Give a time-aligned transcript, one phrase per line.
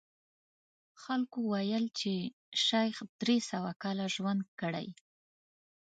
[1.01, 2.13] خلکو ویل چې
[2.65, 4.87] شیخ درې سوه کاله ژوند کړی.